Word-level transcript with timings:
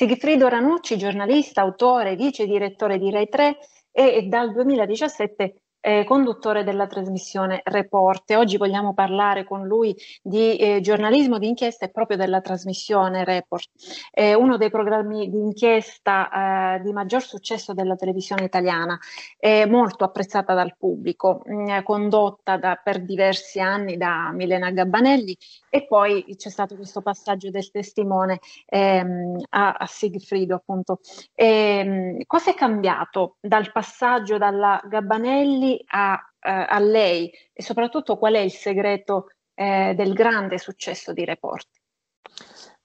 Sigfrido 0.00 0.48
Ranucci, 0.48 0.96
giornalista, 0.96 1.60
autore, 1.60 2.16
vice 2.16 2.46
direttore 2.46 2.96
di 2.96 3.10
Rai 3.10 3.28
3 3.28 3.58
e 3.92 4.22
dal 4.22 4.50
2017 4.50 5.60
eh, 5.80 6.04
conduttore 6.04 6.64
della 6.64 6.86
trasmissione 6.86 7.60
Report. 7.64 8.30
oggi 8.32 8.56
vogliamo 8.56 8.94
parlare 8.94 9.44
con 9.44 9.66
lui 9.66 9.96
di 10.22 10.56
eh, 10.56 10.80
giornalismo 10.80 11.38
di 11.38 11.48
inchiesta 11.48 11.86
e 11.86 11.90
proprio 11.90 12.16
della 12.16 12.40
trasmissione 12.40 13.24
Report, 13.24 13.68
eh, 14.12 14.34
uno 14.34 14.56
dei 14.56 14.70
programmi 14.70 15.30
di 15.30 15.38
inchiesta 15.38 16.76
eh, 16.76 16.80
di 16.82 16.92
maggior 16.92 17.22
successo 17.22 17.72
della 17.74 17.96
televisione 17.96 18.44
italiana, 18.44 18.98
molto 19.68 20.04
apprezzata 20.04 20.54
dal 20.54 20.76
pubblico, 20.76 21.42
mh, 21.44 21.54
mm, 21.54 21.82
condotta 21.82 22.56
da, 22.56 22.80
per 22.82 23.02
diversi 23.02 23.60
anni 23.60 23.96
da 23.96 24.30
Milena 24.32 24.70
Gabbanelli 24.70 25.36
e 25.68 25.86
poi 25.86 26.24
c'è 26.36 26.50
stato 26.50 26.76
questo 26.76 27.00
passaggio 27.00 27.50
del 27.50 27.70
testimone 27.70 28.40
ehm, 28.66 29.38
a, 29.50 29.72
a 29.72 29.86
Sigfrido 29.86 30.56
appunto. 30.56 31.00
E, 31.34 31.46
ehm, 31.46 32.18
cosa 32.26 32.50
è 32.50 32.54
cambiato 32.54 33.36
dal 33.40 33.72
passaggio 33.72 34.38
dalla 34.38 34.80
Gabbanelli 34.84 35.69
a, 35.88 36.18
eh, 36.40 36.50
a 36.50 36.78
lei 36.78 37.30
e 37.52 37.62
soprattutto 37.62 38.16
qual 38.16 38.34
è 38.34 38.38
il 38.38 38.52
segreto 38.52 39.32
eh, 39.54 39.94
del 39.94 40.12
grande 40.12 40.58
successo 40.58 41.12
di 41.12 41.24
Report? 41.24 41.68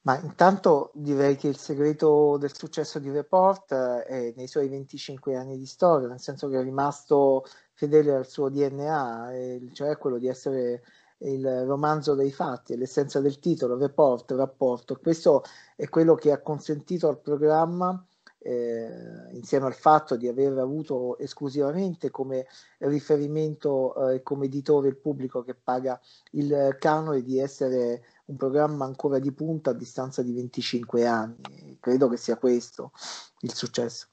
Ma 0.01 0.19
intanto 0.19 0.91
direi 0.93 1.35
che 1.35 1.47
il 1.47 1.57
segreto 1.57 2.37
del 2.37 2.53
successo 2.53 2.99
di 2.99 3.09
Report 3.09 3.71
eh, 3.71 4.03
è 4.03 4.33
nei 4.35 4.47
suoi 4.47 4.67
25 4.69 5.35
anni 5.35 5.57
di 5.57 5.65
storia, 5.65 6.07
nel 6.07 6.19
senso 6.19 6.47
che 6.47 6.59
è 6.59 6.63
rimasto 6.63 7.43
fedele 7.73 8.13
al 8.13 8.27
suo 8.27 8.49
DNA, 8.49 9.31
cioè 9.73 9.97
quello 9.97 10.17
di 10.17 10.27
essere 10.27 10.83
il 11.19 11.65
romanzo 11.65 12.13
dei 12.13 12.31
fatti, 12.31 12.75
l'essenza 12.75 13.19
del 13.19 13.39
titolo, 13.39 13.77
report, 13.77 14.31
rapporto. 14.31 14.97
Questo 14.97 15.43
è 15.75 15.87
quello 15.89 16.15
che 16.15 16.31
ha 16.31 16.41
consentito 16.41 17.07
al 17.07 17.19
programma 17.19 18.05
eh, 18.45 18.87
insieme 19.31 19.65
al 19.65 19.73
fatto 19.73 20.15
di 20.15 20.27
aver 20.27 20.57
avuto 20.59 21.17
esclusivamente 21.17 22.11
come 22.11 22.45
riferimento 22.79 24.11
e 24.11 24.15
eh, 24.15 24.23
come 24.23 24.45
editore 24.45 24.89
il 24.89 24.97
pubblico 24.97 25.43
che 25.43 25.55
paga 25.55 25.99
il 26.31 26.75
canone 26.79 27.23
di 27.23 27.39
essere 27.39 28.03
un 28.25 28.37
programma 28.37 28.85
ancora 28.85 29.17
di 29.17 29.31
punta 29.31 29.71
a 29.71 29.73
distanza 29.73 30.21
di 30.21 30.31
25 30.31 31.07
anni. 31.07 31.77
Credo 31.79 32.07
che 32.07 32.17
sia 32.17 32.37
questo 32.37 32.91
il 33.39 33.53
successo. 33.53 34.07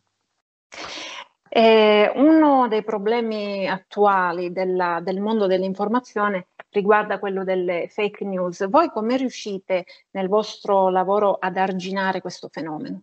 Eh, 1.55 2.11
uno 2.15 2.67
dei 2.69 2.83
problemi 2.83 3.69
attuali 3.69 4.53
della, 4.53 5.01
del 5.03 5.21
mondo 5.21 5.47
dell'informazione 5.47 6.49
riguarda 6.71 7.19
quello 7.19 7.45
delle 7.45 7.89
fake 7.91 8.25
news. 8.25 8.67
Voi 8.71 8.89
come 8.89 9.19
riuscite 9.19 9.85
nel 10.13 10.29
vostro 10.29 10.89
lavoro 10.89 11.37
ad 11.39 11.59
arginare 11.59 12.23
questo 12.23 12.49
fenomeno? 12.51 13.03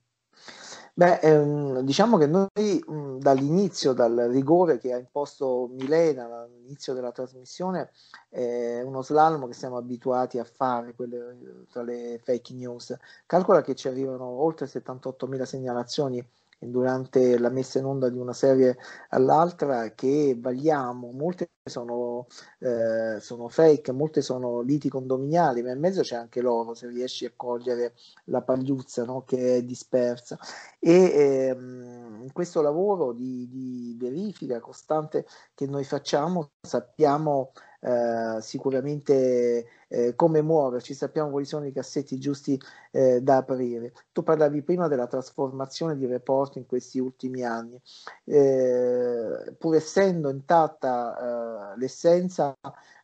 Beh, 1.00 1.19
ehm, 1.22 1.80
diciamo 1.83 2.17
che 2.17 2.28
noi 2.28 2.83
mh, 2.86 3.19
dall'inizio, 3.19 3.94
dal 3.94 4.28
rigore 4.30 4.78
che 4.80 4.92
ha 4.92 4.97
imposto 4.97 5.69
Milena 5.72 6.25
all'inizio 6.41 6.94
della 6.94 7.14
trasmissione, 7.14 7.91
è 8.28 8.81
uno 8.81 9.02
slalom 9.02 9.47
che 9.47 9.53
siamo 9.53 9.78
abituati 9.78 10.39
a 10.39 10.44
fare 10.44 10.94
quelle, 10.95 11.64
tra 11.72 11.83
le 11.83 12.19
fake 12.22 12.53
news. 12.53 12.97
Calcola 13.25 13.61
che 13.61 13.75
ci 13.75 13.88
arrivano 13.88 14.25
oltre 14.25 14.67
78.000 14.67 15.45
segnalazioni 15.45 16.22
durante 16.60 17.38
la 17.40 17.50
messa 17.50 17.80
in 17.80 17.86
onda 17.86 18.10
di 18.10 18.18
una 18.18 18.34
serie 18.34 18.78
all'altra 19.10 19.92
che 19.94 20.36
vagliamo, 20.38 21.12
molte 21.12 21.52
sono, 21.64 22.28
eh, 22.60 23.20
sono 23.22 23.48
fake, 23.48 23.92
molte 23.92 24.22
sono 24.22 24.62
liti 24.62 24.90
condominiali, 24.90 25.62
ma 25.62 25.72
in 25.72 25.80
mezzo 25.80 26.02
c'è 26.02 26.16
anche 26.16 26.42
l'oro 26.42 26.74
se 26.74 26.88
riesci 26.88 27.26
a 27.26 27.32
cogliere 27.36 27.94
la 28.26 28.42
pagliuzza 28.42 29.06
no? 29.06 29.24
che 29.24 29.58
è 29.58 29.64
dispersa. 29.64 30.38
E 30.80 30.94
ehm, 30.94 32.22
in 32.24 32.31
questo 32.34 32.62
lavoro 32.62 33.14
di, 33.14 33.48
di 33.50 33.96
verifica 33.98 34.59
costante 34.59 35.25
che 35.53 35.66
noi 35.68 35.84
facciamo 35.84 36.52
sappiamo 36.62 37.52
eh, 37.79 38.38
sicuramente 38.41 39.66
eh, 39.88 40.16
come 40.16 40.41
muoverci, 40.41 40.94
sappiamo 40.94 41.29
quali 41.31 41.45
sono 41.45 41.66
i 41.66 41.72
cassetti 41.72 42.19
giusti 42.19 42.59
eh, 42.91 43.22
da 43.22 43.38
aprire. 43.38 43.94
Tu 44.12 44.23
parlavi 44.23 44.62
prima 44.62 44.88
della 44.88 45.07
trasformazione 45.07 45.97
di 45.97 46.06
report 46.06 46.57
in 46.57 46.66
questi 46.66 47.00
ultimi 47.00 47.44
anni, 47.44 47.79
eh, 48.25 49.56
pur 49.57 49.75
essendo 49.75 50.29
intatta 50.29 51.73
eh, 51.73 51.78
l'essenza, 51.79 52.56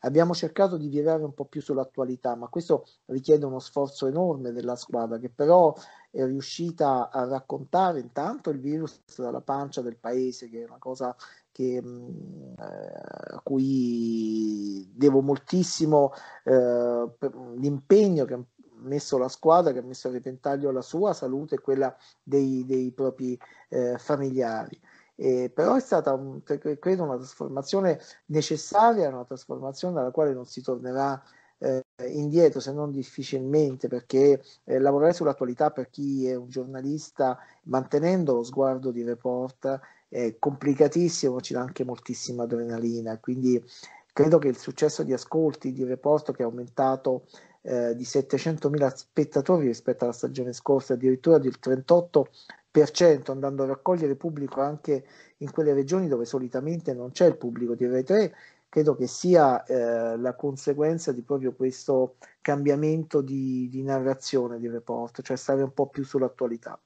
abbiamo 0.02 0.34
cercato 0.34 0.78
di 0.78 0.88
virare 0.88 1.24
un 1.24 1.34
po' 1.34 1.46
più 1.46 1.62
sull'attualità, 1.62 2.36
ma 2.36 2.48
questo 2.48 2.86
richiede 3.06 3.46
uno 3.46 3.60
sforzo 3.60 4.08
enorme 4.08 4.52
della 4.52 4.76
squadra 4.76 5.18
che 5.18 5.30
però 5.30 5.74
è 6.16 6.26
riuscita 6.26 7.10
a 7.10 7.26
raccontare 7.26 8.00
intanto 8.00 8.50
il 8.50 8.60
virus 8.60 9.02
dalla 9.18 9.42
pancia 9.42 9.82
del 9.82 9.98
paese, 9.98 10.50
che 10.50 10.62
è 10.62 10.66
una 10.66 10.78
cosa 10.80 11.14
che, 11.52 11.82
mm, 11.84 12.54
eh, 12.58 13.34
a 13.36 13.42
cui 13.44 14.90
devo 14.96 15.22
moltissimo 15.22 16.14
eh, 16.46 17.10
l'impegno 17.58 18.24
che 18.24 18.34
ha 18.34 18.44
messo 18.78 19.18
la 19.18 19.28
squadra, 19.28 19.74
che 19.74 19.80
ha 19.80 19.84
messo 19.84 20.08
a 20.08 20.12
repentaglio 20.12 20.72
la 20.72 20.82
sua 20.82 21.12
salute 21.12 21.56
e 21.56 21.60
quella 21.60 21.94
dei, 22.24 22.66
dei 22.66 22.92
propri 22.92 23.38
eh, 23.68 23.98
familiari. 23.98 24.80
Eh, 25.18 25.52
però 25.54 25.76
è 25.76 25.82
stata 25.82 26.14
un, 26.14 26.44
credo 26.44 27.04
una 27.04 27.18
trasformazione 27.18 28.00
necessaria, 28.28 29.10
una 29.10 29.26
trasformazione 29.26 29.96
dalla 29.96 30.12
quale 30.12 30.34
non 30.34 30.46
si 30.46 30.62
tornerà 30.62 31.22
indietro 32.04 32.60
se 32.60 32.74
non 32.74 32.92
difficilmente 32.92 33.88
perché 33.88 34.44
eh, 34.66 34.80
lavorare 34.80 35.14
sull'attualità 35.14 35.72
per 35.72 35.90
chi 35.90 36.28
è 36.28 36.36
un 36.36 36.50
giornalista 36.50 37.38
mantenendo 37.64 38.34
lo 38.34 38.44
sguardo 38.44 38.92
di 38.92 39.04
report 39.04 39.80
è 40.08 40.36
complicatissimo, 40.38 41.42
ci 41.42 41.54
dà 41.54 41.62
anche 41.62 41.84
moltissima 41.84 42.44
adrenalina, 42.44 43.18
quindi 43.20 43.62
credo 44.14 44.38
che 44.38 44.48
il 44.48 44.58
successo 44.58 45.04
di 45.04 45.12
ascolti 45.12 45.74
di 45.74 45.84
Report 45.84 46.32
che 46.32 46.44
è 46.44 46.46
aumentato 46.46 47.26
eh, 47.62 47.96
di 47.96 48.04
700.000 48.04 48.94
spettatori 48.94 49.68
rispetto 49.68 50.06
alla 50.06 50.14
stagione 50.14 50.54
scorsa, 50.54 50.94
addirittura 50.94 51.38
del 51.38 51.58
38%, 51.62 53.32
andando 53.32 53.64
a 53.64 53.68
raccogliere 53.68 54.16
pubblico 54.16 54.62
anche 54.62 55.04
in 55.38 55.52
quelle 55.52 55.74
regioni 55.74 56.08
dove 56.08 56.24
solitamente 56.24 56.94
non 56.94 57.12
c'è 57.12 57.26
il 57.26 57.36
pubblico 57.36 57.76
di 57.76 57.86
Rai 57.86 58.04
3, 58.04 58.34
credo 58.76 58.98
che 58.98 59.08
sia 59.08 59.64
eh, 59.64 60.18
la 60.18 60.36
conseguenza 60.36 61.14
di 61.14 61.22
proprio 61.22 61.56
questo 61.56 62.18
cambiamento 62.42 63.22
di, 63.22 63.70
di 63.70 63.82
narrazione 63.84 64.60
di 64.60 64.68
Report, 64.68 65.22
cioè 65.22 65.38
stare 65.38 65.64
un 65.64 65.72
po' 65.72 65.88
più 65.88 66.04
sull'attualità. 66.04 66.78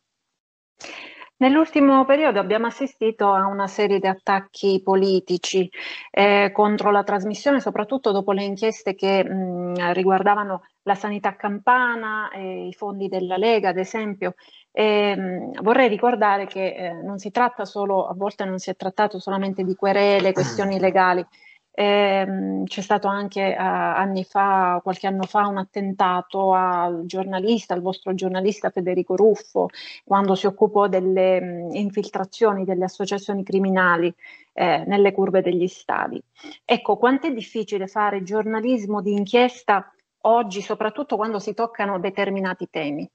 Nell'ultimo 1.37 2.05
periodo 2.05 2.39
abbiamo 2.39 2.67
assistito 2.67 3.31
a 3.31 3.47
una 3.47 3.65
serie 3.65 3.97
di 3.97 4.05
attacchi 4.05 4.81
politici 4.83 5.67
eh, 6.11 6.51
contro 6.53 6.91
la 6.91 7.03
trasmissione, 7.03 7.59
soprattutto 7.59 8.11
dopo 8.11 8.33
le 8.33 8.43
inchieste 8.43 8.93
che 8.93 9.23
mh, 9.23 9.91
riguardavano 9.93 10.61
la 10.83 10.93
sanità 10.93 11.35
campana, 11.35 12.29
e 12.29 12.67
i 12.67 12.73
fondi 12.73 13.07
della 13.07 13.37
Lega, 13.37 13.69
ad 13.69 13.77
esempio. 13.77 14.35
E, 14.71 15.15
mh, 15.15 15.63
vorrei 15.63 15.87
ricordare 15.87 16.45
che 16.45 16.75
eh, 16.75 16.93
non 17.01 17.17
si 17.17 17.31
tratta 17.31 17.65
solo, 17.65 18.05
a 18.05 18.13
volte 18.13 18.45
non 18.45 18.59
si 18.59 18.69
è 18.69 18.75
trattato 18.75 19.17
solamente 19.17 19.63
di 19.63 19.73
querele, 19.73 20.33
questioni 20.33 20.79
legali, 20.79 21.25
Ehm, 21.71 22.65
c'è 22.65 22.81
stato 22.81 23.07
anche 23.07 23.41
eh, 23.41 23.55
anni 23.55 24.23
fa, 24.23 24.79
qualche 24.83 25.07
anno 25.07 25.23
fa, 25.23 25.47
un 25.47 25.57
attentato 25.57 26.53
al 26.53 27.03
giornalista, 27.05 27.73
al 27.73 27.81
vostro 27.81 28.13
giornalista 28.13 28.69
Federico 28.69 29.15
Ruffo, 29.15 29.69
quando 30.03 30.35
si 30.35 30.45
occupò 30.45 30.87
delle 30.87 31.39
mh, 31.39 31.75
infiltrazioni 31.75 32.65
delle 32.65 32.85
associazioni 32.85 33.43
criminali 33.43 34.13
eh, 34.53 34.83
nelle 34.87 35.13
curve 35.13 35.41
degli 35.41 35.67
stadi. 35.67 36.21
Ecco, 36.65 36.97
quanto 36.97 37.27
è 37.27 37.33
difficile 37.33 37.87
fare 37.87 38.23
giornalismo 38.23 39.01
di 39.01 39.13
inchiesta 39.13 39.91
oggi, 40.23 40.61
soprattutto 40.61 41.15
quando 41.15 41.39
si 41.39 41.53
toccano 41.53 41.99
determinati 41.99 42.67
temi? 42.69 43.09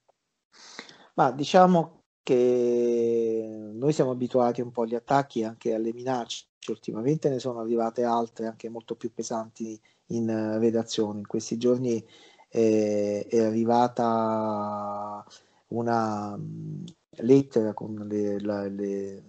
Ma 1.14 1.30
diciamo 1.30 2.03
che 2.24 3.70
noi 3.72 3.92
siamo 3.92 4.10
abituati 4.10 4.60
un 4.60 4.72
po' 4.72 4.82
agli 4.82 4.96
attacchi 4.96 5.40
e 5.40 5.44
anche 5.44 5.74
alle 5.74 5.92
minacce 5.92 6.46
ultimamente 6.70 7.28
ne 7.28 7.38
sono 7.38 7.60
arrivate 7.60 8.04
altre 8.04 8.46
anche 8.46 8.68
molto 8.68 8.96
più 8.96 9.12
pesanti 9.12 9.78
in 10.08 10.28
uh, 10.28 10.58
redazione. 10.58 11.18
In 11.18 11.26
questi 11.26 11.58
giorni 11.58 12.04
eh, 12.48 13.26
è 13.28 13.40
arrivata 13.40 15.24
una 15.68 16.34
um, 16.34 16.84
lettera 17.18 17.74
con 17.74 18.06
le 18.08 19.22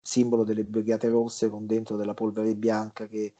simbolo 0.00 0.44
delle 0.44 0.64
Brigate 0.64 1.08
Rosse 1.08 1.48
con 1.48 1.66
dentro 1.66 1.96
della 1.96 2.14
polvere 2.14 2.54
bianca 2.54 3.06
che 3.06 3.34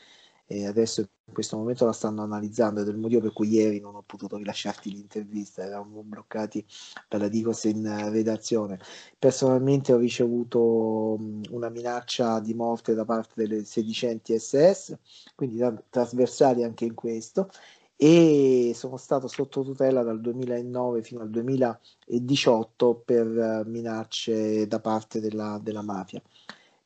e 0.46 0.67
adesso 0.67 1.00
in 1.00 1.32
questo 1.32 1.56
momento 1.56 1.87
la 1.87 1.93
stanno 1.93 2.23
analizzando 2.23 2.81
ed 2.81 2.88
è 2.88 2.91
il 2.91 2.99
motivo 2.99 3.23
per 3.23 3.32
cui 3.32 3.49
ieri 3.49 3.81
non 3.81 3.94
ho 3.94 4.02
potuto 4.05 4.37
rilasciarti 4.37 4.91
l'intervista, 4.91 5.64
eravamo 5.64 6.02
bloccati 6.02 6.64
per 7.08 7.20
la 7.20 7.29
Digos 7.29 7.64
in 7.64 8.11
redazione. 8.11 8.79
Personalmente 9.19 9.93
ho 9.93 9.99
ricevuto 9.99 11.19
una 11.50 11.70
minaccia 11.70 12.41
di 12.41 12.55
morte 12.55 12.94
da 12.94 13.05
parte 13.05 13.32
delle 13.37 13.64
sedicenti 13.64 14.38
SS, 14.38 14.96
quindi 15.35 15.62
trasversali 15.88 16.62
anche 16.62 16.85
in 16.85 16.94
questo, 16.94 17.49
e 17.96 18.73
sono 18.75 18.96
stato 18.96 19.29
sotto 19.29 19.62
tutela 19.62 20.02
dal 20.02 20.20
2009 20.20 21.02
fino 21.02 21.23
al 21.23 21.31
2018 21.31 23.02
per 23.05 23.26
eh, 23.26 23.64
minacce 23.67 24.67
da 24.67 24.81
parte 24.81 25.20
della, 25.20 25.58
della 25.62 25.82
mafia 25.82 26.20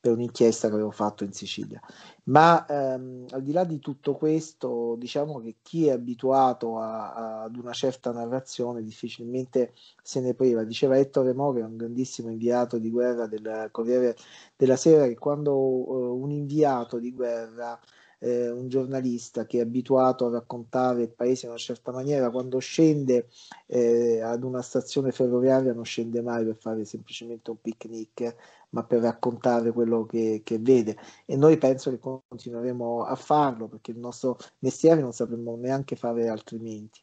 per 0.01 0.13
un'inchiesta 0.13 0.69
che 0.69 0.75
avevo 0.75 0.91
fatto 0.91 1.25
in 1.25 1.33
Sicilia. 1.33 1.81
Ma 2.25 2.65
ehm, 2.67 3.27
al 3.31 3.43
di 3.43 3.53
là 3.53 3.65
di 3.65 3.79
tutto 3.79 4.15
questo, 4.15 4.95
diciamo 4.97 5.41
che 5.41 5.57
chi 5.63 5.87
è 5.87 5.93
abituato 5.93 6.79
a, 6.79 7.13
a, 7.13 7.43
ad 7.45 7.57
una 7.57 7.73
certa 7.73 8.13
narrazione 8.13 8.83
difficilmente 8.83 9.73
se 10.03 10.21
ne 10.21 10.35
priva. 10.35 10.63
Diceva 10.65 10.97
Ettore 10.99 11.33
Mori, 11.35 11.63
un 11.63 11.77
grandissimo 11.77 12.31
inviato 12.31 12.79
di 12.79 12.91
guerra 12.91 13.27
del 13.27 13.69
Corriere 13.71 14.17
della 14.57 14.77
Sera, 14.77 15.07
che 15.07 15.19
quando 15.19 15.55
uh, 15.57 16.23
un 16.23 16.31
inviato 16.31 16.99
di 16.99 17.13
guerra 17.13 17.79
eh, 18.19 18.51
un 18.51 18.69
giornalista 18.69 19.47
che 19.47 19.59
è 19.59 19.63
abituato 19.63 20.27
a 20.27 20.31
raccontare 20.31 21.03
il 21.03 21.11
paese 21.11 21.47
in 21.47 21.53
una 21.53 21.61
certa 21.61 21.93
maniera, 21.93 22.31
quando 22.31 22.59
scende 22.59 23.29
eh, 23.67 24.21
ad 24.21 24.43
una 24.43 24.63
stazione 24.63 25.13
ferroviaria 25.13 25.73
non 25.73 25.85
scende 25.85 26.21
mai 26.21 26.45
per 26.45 26.57
fare 26.57 26.85
semplicemente 26.85 27.51
un 27.51 27.61
picnic, 27.61 28.35
ma 28.71 28.85
per 28.85 29.01
raccontare 29.01 29.73
quello 29.73 30.05
che, 30.05 30.43
che 30.45 30.59
vede. 30.59 30.97
E 31.25 31.37
noi 31.37 31.57
penso 31.59 31.91
che 31.91 31.99
continueremo 31.99 33.03
a 33.05 33.15
farlo 33.15 33.69
perché 33.69 33.93
il 33.93 33.99
nostro 33.99 34.37
mestiere 34.61 35.01
non 35.01 35.13
sapremo 35.13 35.57
neanche 35.57 35.97
fare 35.97 36.29
altrimenti. 36.29 37.01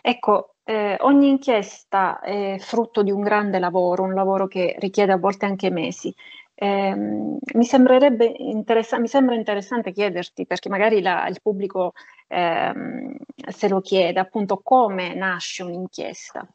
Ecco, 0.00 0.54
eh, 0.64 0.96
ogni 1.00 1.28
inchiesta 1.28 2.20
è 2.20 2.56
frutto 2.58 3.02
di 3.02 3.10
un 3.10 3.20
grande 3.20 3.58
lavoro, 3.58 4.04
un 4.04 4.14
lavoro 4.14 4.46
che 4.46 4.76
richiede 4.78 5.12
a 5.12 5.18
volte 5.18 5.46
anche 5.46 5.70
mesi. 5.70 6.14
Eh, 6.54 6.94
mi, 6.94 7.64
sembrerebbe 7.64 8.24
interessa- 8.36 8.98
mi 8.98 9.06
sembra 9.06 9.34
interessante 9.34 9.92
chiederti, 9.92 10.46
perché 10.46 10.68
magari 10.68 11.00
la, 11.00 11.26
il 11.28 11.40
pubblico 11.40 11.92
eh, 12.26 12.72
se 13.48 13.68
lo 13.68 13.80
chiede, 13.80 14.18
appunto 14.18 14.60
come 14.62 15.14
nasce 15.14 15.62
un'inchiesta. 15.62 16.46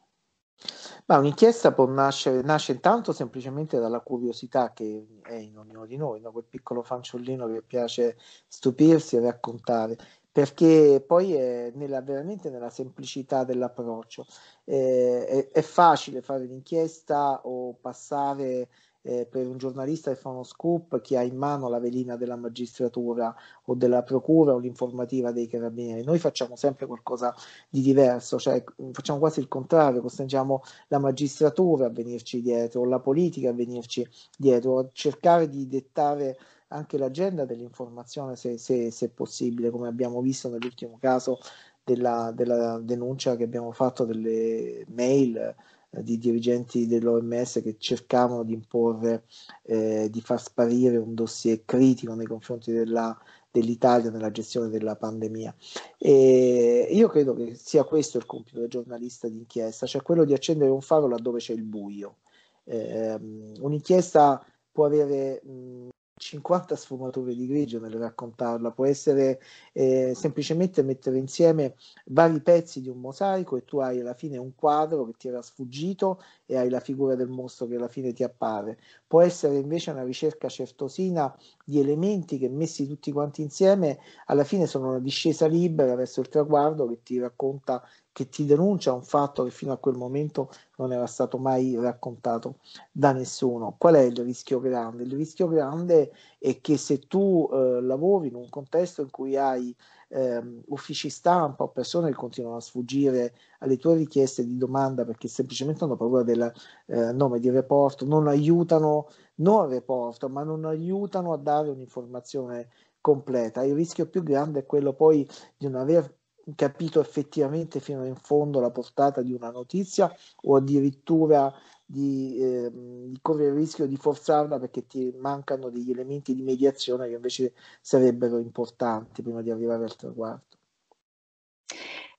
Ma 1.06 1.18
un'inchiesta 1.18 1.72
può 1.72 1.86
nascere, 1.86 2.40
nasce 2.42 2.72
intanto 2.72 3.12
semplicemente 3.12 3.78
dalla 3.78 4.00
curiosità 4.00 4.72
che 4.72 5.06
è 5.22 5.34
in 5.34 5.58
ognuno 5.58 5.84
di 5.84 5.96
noi, 5.96 6.20
no? 6.20 6.32
quel 6.32 6.46
piccolo 6.48 6.82
fanciullino 6.82 7.46
che 7.46 7.62
piace 7.62 8.16
stupirsi 8.48 9.16
e 9.16 9.20
raccontare, 9.20 9.98
perché 10.32 11.04
poi 11.06 11.34
è 11.34 11.70
nella, 11.74 12.00
veramente 12.00 12.48
nella 12.48 12.70
semplicità 12.70 13.44
dell'approccio. 13.44 14.26
Eh, 14.64 15.26
è, 15.26 15.50
è, 15.50 15.60
facile 15.60 16.22
fare 16.22 16.44
un'inchiesta 16.44 17.42
o 17.44 17.74
passare 17.74 18.68
eh, 19.06 19.26
per 19.30 19.46
un 19.46 19.58
giornalista 19.58 20.10
che 20.10 20.16
fa 20.16 20.30
uno 20.30 20.44
scoop 20.44 21.00
chi 21.02 21.14
ha 21.14 21.22
in 21.22 21.36
mano 21.36 21.68
la 21.68 21.78
velina 21.78 22.16
della 22.16 22.36
magistratura 22.36 23.34
o 23.64 23.74
della 23.74 24.02
procura 24.02 24.54
o 24.54 24.58
l'informativa 24.58 25.30
dei 25.30 25.46
carabinieri. 25.46 26.02
Noi 26.02 26.18
facciamo 26.18 26.56
sempre 26.56 26.86
qualcosa 26.86 27.34
di 27.68 27.82
diverso, 27.82 28.38
cioè 28.38 28.64
facciamo 28.92 29.18
quasi 29.18 29.40
il 29.40 29.48
contrario, 29.48 30.00
costringiamo 30.00 30.62
la 30.88 30.98
magistratura 30.98 31.86
a 31.86 31.90
venirci 31.90 32.40
dietro 32.40 32.80
o 32.80 32.84
la 32.86 32.98
politica 32.98 33.50
a 33.50 33.52
venirci 33.52 34.08
dietro, 34.38 34.78
a 34.78 34.88
cercare 34.92 35.48
di 35.50 35.68
dettare 35.68 36.38
anche 36.68 36.96
l'agenda 36.96 37.44
dell'informazione 37.44 38.36
se, 38.36 38.56
se, 38.56 38.90
se 38.90 39.10
possibile, 39.10 39.70
come 39.70 39.88
abbiamo 39.88 40.22
visto 40.22 40.48
nell'ultimo 40.48 40.96
caso 40.98 41.38
della, 41.84 42.32
della 42.34 42.78
denuncia 42.78 43.36
che 43.36 43.44
abbiamo 43.44 43.70
fatto 43.70 44.04
delle 44.06 44.86
mail 44.88 45.54
di 46.02 46.18
dirigenti 46.18 46.86
dell'OMS 46.86 47.60
che 47.62 47.76
cercavano 47.78 48.42
di 48.42 48.52
imporre, 48.52 49.24
eh, 49.62 50.08
di 50.10 50.20
far 50.20 50.40
sparire 50.40 50.96
un 50.96 51.14
dossier 51.14 51.64
critico 51.64 52.14
nei 52.14 52.26
confronti 52.26 52.72
della, 52.72 53.16
dell'Italia 53.50 54.10
nella 54.10 54.30
gestione 54.30 54.68
della 54.68 54.96
pandemia. 54.96 55.54
E 55.98 56.88
io 56.90 57.08
credo 57.08 57.34
che 57.34 57.54
sia 57.54 57.84
questo 57.84 58.18
il 58.18 58.26
compito 58.26 58.60
del 58.60 58.68
giornalista 58.68 59.28
d'inchiesta, 59.28 59.86
cioè 59.86 60.02
quello 60.02 60.24
di 60.24 60.32
accendere 60.32 60.70
un 60.70 60.80
faro 60.80 61.06
laddove 61.06 61.38
c'è 61.38 61.52
il 61.52 61.62
buio. 61.62 62.16
Eh, 62.64 63.14
un'inchiesta 63.60 64.44
può 64.72 64.86
avere 64.86 65.40
mh, 65.44 65.88
50 66.24 66.74
sfumature 66.74 67.34
di 67.34 67.46
grigio 67.46 67.78
nel 67.78 67.92
raccontarla, 67.92 68.70
può 68.70 68.86
essere 68.86 69.40
eh, 69.72 70.14
semplicemente 70.14 70.82
mettere 70.82 71.18
insieme 71.18 71.74
vari 72.06 72.40
pezzi 72.40 72.80
di 72.80 72.88
un 72.88 72.98
mosaico 72.98 73.58
e 73.58 73.64
tu 73.64 73.78
hai 73.80 74.00
alla 74.00 74.14
fine 74.14 74.38
un 74.38 74.54
quadro 74.54 75.04
che 75.04 75.12
ti 75.18 75.28
era 75.28 75.42
sfuggito 75.42 76.22
e 76.46 76.56
hai 76.56 76.70
la 76.70 76.80
figura 76.80 77.14
del 77.14 77.28
mostro 77.28 77.66
che 77.66 77.76
alla 77.76 77.88
fine 77.88 78.14
ti 78.14 78.22
appare. 78.22 78.78
Può 79.06 79.20
essere 79.20 79.56
invece 79.58 79.90
una 79.90 80.02
ricerca 80.02 80.48
certosina 80.48 81.36
di 81.62 81.78
elementi 81.78 82.38
che 82.38 82.48
messi 82.48 82.86
tutti 82.86 83.12
quanti 83.12 83.42
insieme 83.42 83.98
alla 84.24 84.44
fine 84.44 84.66
sono 84.66 84.88
una 84.88 85.00
discesa 85.00 85.46
libera 85.46 85.94
verso 85.94 86.20
il 86.22 86.30
traguardo 86.30 86.88
che 86.88 87.02
ti 87.02 87.18
racconta 87.18 87.86
che 88.14 88.28
ti 88.28 88.44
denuncia 88.44 88.92
un 88.92 89.02
fatto 89.02 89.42
che 89.42 89.50
fino 89.50 89.72
a 89.72 89.76
quel 89.76 89.96
momento 89.96 90.48
non 90.76 90.92
era 90.92 91.06
stato 91.06 91.36
mai 91.36 91.74
raccontato 91.74 92.58
da 92.92 93.10
nessuno. 93.10 93.74
Qual 93.76 93.96
è 93.96 94.02
il 94.02 94.16
rischio 94.18 94.60
grande? 94.60 95.02
Il 95.02 95.16
rischio 95.16 95.48
grande 95.48 96.12
è 96.38 96.60
che 96.60 96.76
se 96.76 97.00
tu 97.08 97.50
eh, 97.52 97.80
lavori 97.80 98.28
in 98.28 98.36
un 98.36 98.48
contesto 98.48 99.02
in 99.02 99.10
cui 99.10 99.36
hai 99.36 99.74
eh, 100.10 100.40
uffici 100.68 101.10
stampa 101.10 101.64
o 101.64 101.70
persone 101.70 102.10
che 102.10 102.14
continuano 102.14 102.58
a 102.58 102.60
sfuggire 102.60 103.34
alle 103.58 103.78
tue 103.78 103.96
richieste 103.96 104.46
di 104.46 104.56
domanda 104.56 105.04
perché 105.04 105.26
semplicemente 105.26 105.82
hanno 105.82 105.96
paura 105.96 106.22
del 106.22 106.52
eh, 106.86 107.12
nome 107.12 107.40
di 107.40 107.50
report, 107.50 108.04
non 108.04 108.28
aiutano, 108.28 109.08
non 109.36 109.64
il 109.64 109.72
report, 109.74 110.26
ma 110.28 110.44
non 110.44 110.66
aiutano 110.66 111.32
a 111.32 111.36
dare 111.36 111.68
un'informazione 111.68 112.68
completa. 113.00 113.64
Il 113.64 113.74
rischio 113.74 114.06
più 114.06 114.22
grande 114.22 114.60
è 114.60 114.66
quello 114.66 114.92
poi 114.92 115.28
di 115.56 115.66
non 115.66 115.80
aver 115.80 116.22
capito 116.54 117.00
effettivamente 117.00 117.80
fino 117.80 118.04
in 118.04 118.16
fondo 118.16 118.60
la 118.60 118.70
portata 118.70 119.22
di 119.22 119.32
una 119.32 119.50
notizia 119.50 120.14
o 120.42 120.56
addirittura 120.56 121.52
di, 121.84 122.38
eh, 122.38 122.70
di, 122.72 123.18
correre 123.20 123.50
il 123.50 123.56
rischio 123.56 123.86
di 123.86 123.96
forzarla 123.96 124.58
perché 124.58 124.86
ti 124.86 125.14
mancano 125.18 125.68
degli 125.70 125.90
elementi 125.90 126.34
di 126.34 126.42
mediazione 126.42 127.08
che 127.08 127.14
invece 127.14 127.54
sarebbero 127.80 128.38
importanti 128.38 129.22
prima 129.22 129.42
di 129.42 129.50
arrivare 129.50 129.84
al 129.84 129.96
traguardo. 129.96 130.42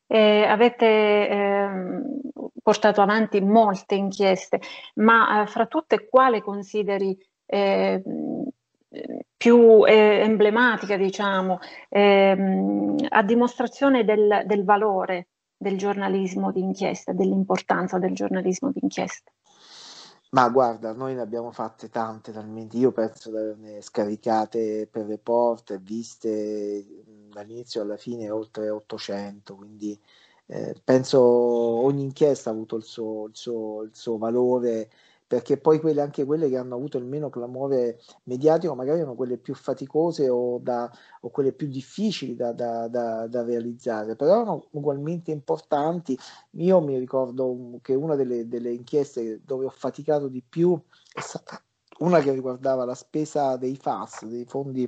Eh, 0.08 0.44
avete 0.44 0.86
eh, 0.86 1.70
portato 2.62 3.02
avanti 3.02 3.42
molte 3.42 3.96
inchieste, 3.96 4.62
ma 4.96 5.42
eh, 5.42 5.48
fra 5.48 5.66
tutte 5.66 6.08
quale 6.08 6.42
consideri 6.42 7.18
eh, 7.48 8.02
più 9.38 9.86
eh, 9.86 10.22
emblematica, 10.24 10.98
diciamo, 10.98 11.60
ehm, 11.90 12.96
a 13.10 13.24
dimostrazione 13.24 14.04
del, 14.04 14.44
del, 14.46 14.64
valore 14.64 15.28
del 15.58 15.78
giornalismo 15.78 16.52
d'inchiesta, 16.52 17.14
dell'importanza 17.14 18.00
del 18.00 18.14
giornalismo 18.14 18.72
d'inchiesta. 18.72 19.32
Ma 20.32 20.50
guarda, 20.50 20.92
noi 20.92 21.16
ne 21.16 21.22
abbiamo 21.22 21.52
fatte 21.52 21.90
tante, 21.90 22.32
talmente. 22.32 22.78
Io 22.78 22.92
penso 22.92 23.30
di 23.30 23.38
averne 23.38 23.82
scaricate 23.82 24.88
per 24.92 25.06
report 25.06 25.72
e 25.72 25.78
viste 25.78 26.86
dall'inizio 27.30 27.82
alla 27.82 27.96
fine 27.96 28.30
oltre 28.30 28.70
800, 28.70 29.56
quindi 29.56 29.98
eh, 30.48 30.76
penso 30.84 31.20
ogni 31.22 32.04
inchiesta 32.04 32.50
ha 32.50 32.54
avuto 32.54 32.76
il 32.76 32.84
suo, 32.84 33.28
il 33.28 33.36
suo, 33.36 33.84
il 33.84 33.96
suo 33.96 34.18
valore 34.18 34.90
perché 35.28 35.58
poi 35.58 35.80
quelle, 35.80 36.02
anche 36.02 36.24
quelle 36.24 36.50
che 36.50 36.58
hanno 36.58 36.76
avuto 36.76 36.98
il 36.98 37.06
meno 37.06 37.30
clamore 37.30 38.00
mediatico 38.24 38.76
magari 38.76 39.00
erano 39.00 39.16
quelle 39.16 39.38
più 39.38 39.56
faticose 39.56 40.30
o, 40.30 40.60
da, 40.60 40.92
o 41.22 41.30
quelle 41.30 41.52
più 41.52 41.68
difficili 41.68 42.36
da, 42.36 42.52
da, 42.52 42.88
da, 42.88 43.44
realizzare, 43.44 44.16
però 44.16 44.42
erano 44.42 44.68
ugualmente 44.72 45.32
importanti. 45.32 46.18
Io 46.52 46.80
mi 46.82 46.98
ricordo 47.00 47.80
che 47.82 47.96
una 47.96 48.16
delle, 48.16 48.48
delle 48.48 48.72
inchieste 48.72 49.42
dove 49.44 49.66
ho 49.66 49.70
faticato 49.70 50.28
di 50.28 50.44
più 50.48 50.80
è 51.12 51.22
stata 51.22 51.60
una 52.00 52.20
che 52.20 52.32
riguardava 52.32 52.86
la 52.86 52.96
spesa 52.96 53.58
dei 53.58 53.76
FAS, 53.76 54.26
dei 54.26 54.46
fondi 54.46 54.88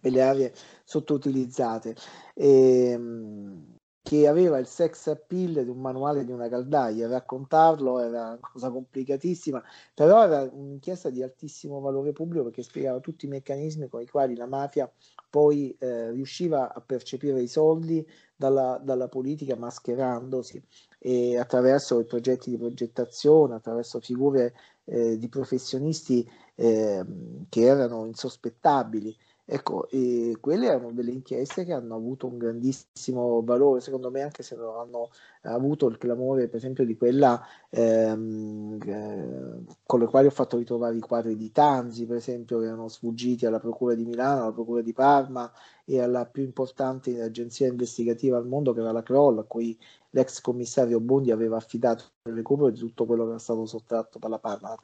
per 0.00 0.10
le 0.10 0.22
aree 0.22 0.54
sottoutilizzate. 0.84 1.94
E, 2.34 2.90
ehm, 2.90 3.76
che 4.02 4.26
aveva 4.26 4.58
il 4.58 4.66
sex 4.66 5.06
appeal 5.06 5.62
di 5.62 5.70
un 5.70 5.80
manuale 5.80 6.24
di 6.24 6.32
una 6.32 6.48
caldaia, 6.48 7.06
raccontarlo 7.06 8.00
era 8.00 8.26
una 8.30 8.38
cosa 8.40 8.70
complicatissima, 8.70 9.62
però 9.94 10.24
era 10.24 10.42
un'inchiesta 10.52 11.08
di 11.08 11.22
altissimo 11.22 11.80
valore 11.80 12.12
pubblico 12.12 12.44
perché 12.44 12.62
spiegava 12.62 12.98
tutti 12.98 13.26
i 13.26 13.28
meccanismi 13.28 13.88
con 13.88 14.02
i 14.02 14.08
quali 14.08 14.34
la 14.34 14.46
mafia 14.46 14.90
poi 15.30 15.74
eh, 15.78 16.10
riusciva 16.10 16.74
a 16.74 16.80
percepire 16.80 17.40
i 17.40 17.46
soldi 17.46 18.06
dalla, 18.34 18.78
dalla 18.82 19.08
politica 19.08 19.56
mascherandosi 19.56 20.62
e 20.98 21.38
attraverso 21.38 22.00
i 22.00 22.04
progetti 22.04 22.50
di 22.50 22.58
progettazione, 22.58 23.54
attraverso 23.54 24.00
figure 24.00 24.52
eh, 24.84 25.16
di 25.16 25.28
professionisti 25.28 26.28
eh, 26.56 27.04
che 27.48 27.60
erano 27.62 28.04
insospettabili 28.06 29.16
Ecco, 29.44 29.88
e 29.88 30.36
quelle 30.40 30.66
erano 30.66 30.92
delle 30.92 31.10
inchieste 31.10 31.64
che 31.64 31.72
hanno 31.72 31.96
avuto 31.96 32.28
un 32.28 32.38
grandissimo 32.38 33.42
valore, 33.42 33.80
secondo 33.80 34.08
me, 34.08 34.22
anche 34.22 34.44
se 34.44 34.54
non 34.54 34.78
hanno 34.78 35.10
avuto 35.42 35.88
il 35.88 35.98
clamore, 35.98 36.46
per 36.46 36.56
esempio, 36.56 36.84
di 36.86 36.96
quella 36.96 37.44
ehm, 37.68 38.78
eh, 38.86 39.74
con 39.84 39.98
le 39.98 40.06
quali 40.06 40.28
ho 40.28 40.30
fatto 40.30 40.56
ritrovare 40.56 40.96
i 40.96 41.00
quadri 41.00 41.36
di 41.36 41.50
Tanzi, 41.50 42.06
per 42.06 42.16
esempio, 42.16 42.60
che 42.60 42.66
erano 42.66 42.86
sfuggiti 42.86 43.44
alla 43.44 43.58
Procura 43.58 43.94
di 43.94 44.04
Milano, 44.04 44.42
alla 44.42 44.52
Procura 44.52 44.80
di 44.80 44.92
Parma 44.92 45.50
e 45.84 46.00
alla 46.00 46.24
più 46.24 46.44
importante 46.44 47.20
agenzia 47.20 47.66
investigativa 47.66 48.36
al 48.38 48.46
mondo, 48.46 48.72
che 48.72 48.80
era 48.80 48.92
la 48.92 49.02
Kroll, 49.02 49.40
a 49.40 49.44
cui 49.44 49.76
l'ex 50.10 50.40
commissario 50.40 51.00
Bondi 51.00 51.32
aveva 51.32 51.56
affidato 51.56 52.04
il 52.28 52.34
recupero 52.34 52.70
di 52.70 52.78
tutto 52.78 53.06
quello 53.06 53.24
che 53.24 53.30
era 53.30 53.38
stato 53.38 53.66
sottratto 53.66 54.18
dalla 54.18 54.38
Parma. 54.38 54.78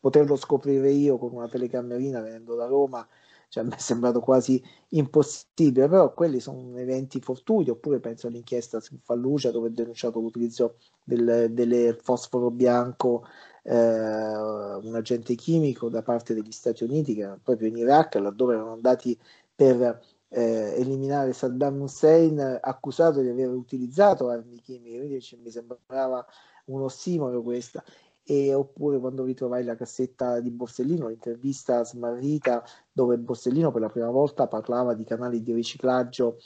Poterlo 0.00 0.34
scoprire 0.36 0.90
io 0.90 1.18
con 1.18 1.34
una 1.34 1.48
telecamerina 1.48 2.20
venendo 2.20 2.54
da 2.54 2.66
Roma 2.66 3.06
cioè, 3.48 3.64
mi 3.64 3.70
è 3.70 3.78
sembrato 3.78 4.20
quasi 4.20 4.62
impossibile, 4.90 5.88
però 5.88 6.12
quelli 6.12 6.38
sono 6.38 6.76
eventi 6.76 7.20
fortuiti, 7.20 7.70
oppure 7.70 7.98
penso 7.98 8.26
all'inchiesta 8.26 8.80
su 8.80 8.98
Fallucia 9.02 9.50
dove 9.50 9.68
è 9.68 9.70
denunciato 9.70 10.20
l'utilizzo 10.20 10.76
del, 11.02 11.48
del 11.50 11.98
fosforo 12.00 12.50
bianco, 12.50 13.24
eh, 13.62 13.74
un 13.74 14.92
agente 14.94 15.34
chimico 15.34 15.88
da 15.88 16.02
parte 16.02 16.34
degli 16.34 16.52
Stati 16.52 16.84
Uniti, 16.84 17.14
che 17.14 17.22
era 17.22 17.38
proprio 17.42 17.68
in 17.68 17.76
Iraq, 17.78 18.16
laddove 18.16 18.54
erano 18.54 18.72
andati 18.72 19.18
per 19.54 20.00
eh, 20.28 20.74
eliminare 20.76 21.32
Saddam 21.32 21.80
Hussein 21.80 22.58
accusato 22.60 23.20
di 23.20 23.28
aver 23.28 23.48
utilizzato 23.48 24.28
armi 24.28 24.60
chimiche, 24.60 24.98
quindi 24.98 25.26
mi 25.42 25.50
sembrava 25.50 26.24
un 26.66 26.82
ossimoro 26.82 27.42
questa 27.42 27.82
e 28.30 28.52
oppure 28.52 28.98
quando 28.98 29.24
ritrovai 29.24 29.64
la 29.64 29.74
cassetta 29.74 30.40
di 30.40 30.50
Borsellino, 30.50 31.08
l'intervista 31.08 31.82
smarrita 31.82 32.62
dove 32.92 33.16
Borsellino 33.16 33.70
per 33.72 33.80
la 33.80 33.88
prima 33.88 34.10
volta 34.10 34.46
parlava 34.46 34.92
di 34.92 35.02
canali 35.04 35.42
di 35.42 35.54
riciclaggio 35.54 36.36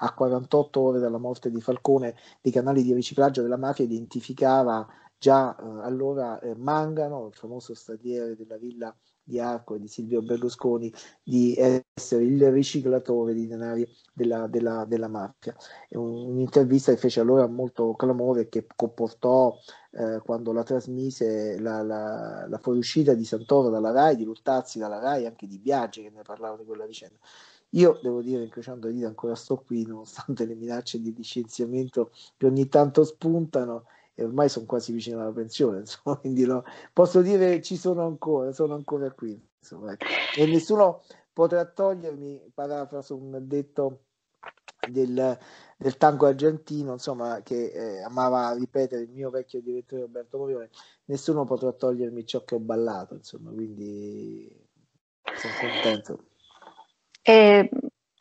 a 0.00 0.12
48 0.12 0.80
ore 0.80 0.98
dalla 0.98 1.18
morte 1.18 1.48
di 1.48 1.60
Falcone, 1.60 2.16
dei 2.40 2.50
canali 2.50 2.82
di 2.82 2.92
riciclaggio 2.92 3.42
della 3.42 3.56
mafia, 3.56 3.84
identificava 3.84 4.84
già 5.16 5.54
eh, 5.54 5.62
allora 5.86 6.40
eh, 6.40 6.56
Mangano, 6.56 7.28
il 7.28 7.34
famoso 7.34 7.72
stradiere 7.72 8.34
della 8.34 8.56
villa 8.56 8.92
di 9.28 9.38
Arco 9.38 9.74
e 9.74 9.80
di 9.80 9.88
Silvio 9.88 10.22
Berlusconi 10.22 10.90
di 11.22 11.54
essere 11.54 12.24
il 12.24 12.50
riciclatore 12.50 13.34
di 13.34 13.46
denari 13.46 13.86
della, 14.14 14.46
della, 14.46 14.86
della 14.86 15.08
mafia. 15.08 15.54
È 15.86 15.96
un, 15.96 16.30
un'intervista 16.30 16.92
che 16.92 16.98
fece 16.98 17.20
allora 17.20 17.46
molto 17.46 17.94
clamore 17.94 18.48
che 18.48 18.66
comportò 18.74 19.54
eh, 19.90 20.20
quando 20.24 20.52
la 20.52 20.62
trasmise 20.62 21.60
la, 21.60 21.82
la, 21.82 22.46
la 22.48 22.58
fuoriuscita 22.58 23.12
di 23.12 23.24
Santoro 23.24 23.68
dalla 23.68 23.90
RAI, 23.90 24.16
di 24.16 24.24
Luttazzi 24.24 24.78
dalla 24.78 24.98
RAI, 24.98 25.26
anche 25.26 25.46
di 25.46 25.58
Biaggi 25.58 26.02
che 26.02 26.10
ne 26.10 26.22
parlava 26.22 26.56
di 26.56 26.64
quella 26.64 26.86
vicenda. 26.86 27.18
Io 27.72 27.98
devo 28.02 28.22
dire, 28.22 28.42
incrociando 28.42 28.86
le 28.86 28.94
dita, 28.94 29.08
ancora 29.08 29.34
sto 29.34 29.56
qui, 29.58 29.84
nonostante 29.84 30.46
le 30.46 30.54
minacce 30.54 31.02
di 31.02 31.12
licenziamento 31.14 32.12
che 32.38 32.46
ogni 32.46 32.66
tanto 32.68 33.04
spuntano 33.04 33.84
e 34.18 34.24
ormai 34.24 34.48
sono 34.48 34.66
quasi 34.66 34.90
vicino 34.90 35.20
alla 35.20 35.30
pensione, 35.30 35.78
insomma, 35.86 36.16
quindi 36.16 36.44
no, 36.44 36.64
posso 36.92 37.22
dire 37.22 37.62
ci 37.62 37.76
sono 37.76 38.04
ancora, 38.04 38.50
sono 38.50 38.74
ancora 38.74 39.12
qui, 39.12 39.40
insomma, 39.60 39.92
ecco. 39.92 40.06
e 40.36 40.46
nessuno 40.46 41.04
potrà 41.32 41.64
togliermi, 41.64 42.50
parafraso 42.52 43.14
un 43.14 43.38
detto 43.46 44.06
del, 44.90 45.38
del 45.76 45.96
tango 45.96 46.26
argentino, 46.26 46.94
insomma, 46.94 47.42
che 47.44 47.70
eh, 47.70 48.02
amava 48.02 48.52
ripetere 48.54 49.02
il 49.02 49.10
mio 49.10 49.30
vecchio 49.30 49.62
direttore 49.62 50.02
Roberto 50.02 50.36
Morione, 50.38 50.70
nessuno 51.04 51.44
potrà 51.44 51.70
togliermi 51.70 52.26
ciò 52.26 52.42
che 52.42 52.56
ho 52.56 52.60
ballato, 52.60 53.14
insomma, 53.14 53.52
quindi 53.52 54.52
sono 55.36 55.54
contento. 55.60 56.24
E 57.22 57.70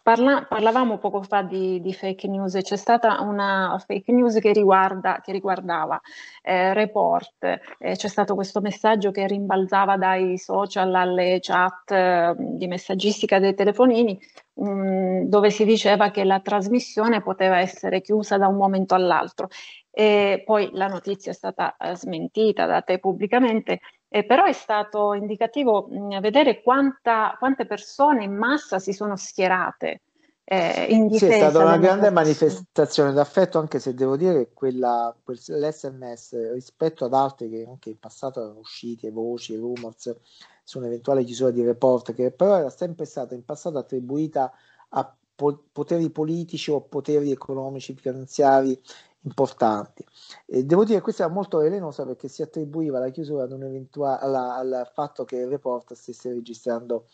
Parla, 0.07 0.45
parlavamo 0.47 0.99
poco 0.99 1.21
fa 1.21 1.41
di, 1.41 1.81
di, 1.81 1.91
fake 1.93 2.29
news. 2.29 2.57
C'è 2.61 2.77
stata 2.77 3.19
una 3.19 3.77
fake 3.85 4.13
news 4.13 4.39
che, 4.39 4.53
riguarda, 4.53 5.19
che 5.21 5.33
riguardava 5.33 5.99
eh, 6.41 6.73
report, 6.73 7.43
eh, 7.77 7.93
c'è 7.93 8.07
stato 8.07 8.33
questo 8.33 8.61
messaggio 8.61 9.11
che 9.11 9.27
rimbalzava 9.27 9.97
dai 9.97 10.37
social 10.37 10.95
alle 10.95 11.39
chat 11.41 11.91
eh, 11.91 12.33
di 12.37 12.67
messaggistica 12.67 13.39
dei 13.39 13.53
telefonini 13.53 14.17
mm, 14.61 15.23
dove 15.23 15.49
si 15.49 15.65
diceva 15.65 16.09
che 16.09 16.23
la 16.23 16.39
trasmissione 16.39 17.21
poteva 17.21 17.59
essere 17.59 17.99
chiusa 17.99 18.37
da 18.37 18.47
un 18.47 18.55
momento 18.55 18.95
all'altro. 18.95 19.49
E 19.91 20.41
poi 20.45 20.69
la 20.71 20.87
notizia 20.87 21.31
è 21.31 21.35
stata 21.35 21.75
eh, 21.75 21.97
smentita 21.97 22.65
da 22.65 22.81
te 22.81 22.99
pubblicamente 22.99 23.81
eh, 24.09 24.23
però 24.25 24.45
è 24.45 24.53
stato 24.53 25.13
indicativo 25.13 25.87
mh, 25.89 26.19
vedere 26.19 26.61
quanta, 26.61 27.35
quante 27.37 27.65
persone 27.65 28.23
in 28.23 28.35
massa 28.35 28.79
si 28.79 28.93
sono 28.93 29.15
schierate 29.15 30.01
eh, 30.49 30.85
in 30.89 31.07
difesa. 31.07 31.33
Sì, 31.33 31.39
è 31.39 31.49
stata 31.49 31.65
una 31.65 31.77
grande 31.77 32.09
manifestazione 32.09 33.11
d'affetto, 33.11 33.59
anche 33.59 33.79
se 33.79 33.93
devo 33.93 34.15
dire 34.15 34.45
che 34.45 34.53
quella, 34.53 35.13
quel, 35.21 35.37
l'SMS 35.45 36.53
rispetto 36.53 37.03
ad 37.03 37.13
altri 37.13 37.49
che 37.49 37.65
anche 37.67 37.89
in 37.89 37.99
passato 37.99 38.41
erano 38.41 38.59
usciti, 38.59 39.09
voci, 39.09 39.57
rumors 39.57 40.15
su 40.63 40.77
un'eventuale 40.77 41.25
chiusura 41.25 41.51
di 41.51 41.63
report, 41.63 42.13
che 42.13 42.31
però 42.31 42.57
era 42.57 42.69
sempre 42.69 43.05
stata 43.05 43.33
in 43.33 43.43
passato 43.43 43.77
attribuita 43.77 44.51
a 44.89 45.15
po- 45.35 45.63
poteri 45.71 46.09
politici 46.09 46.71
o 46.71 46.79
poteri 46.81 47.31
economici, 47.31 47.93
finanziari 47.93 48.79
importanti. 49.27 50.05
E 50.45 50.63
devo 50.63 50.83
dire 50.83 50.97
che 50.97 51.03
questa 51.03 51.25
era 51.25 51.33
molto 51.33 51.59
velenosa 51.59 52.05
perché 52.05 52.27
si 52.27 52.41
attribuiva 52.41 52.99
la 52.99 53.09
chiusura 53.09 53.43
ad 53.43 53.51
un 53.51 53.85
alla, 54.01 54.55
al 54.55 54.89
fatto 54.93 55.25
che 55.25 55.37
il 55.37 55.47
report 55.47 55.93
stesse 55.93 56.31
registrando 56.33 57.05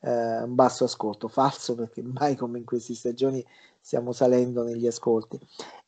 eh, 0.00 0.42
un 0.42 0.54
basso 0.54 0.84
ascolto, 0.84 1.28
falso 1.28 1.74
perché 1.74 2.02
mai 2.02 2.36
come 2.36 2.58
in 2.58 2.64
queste 2.64 2.94
stagioni 2.94 3.44
stiamo 3.80 4.12
salendo 4.12 4.62
negli 4.62 4.86
ascolti. 4.86 5.40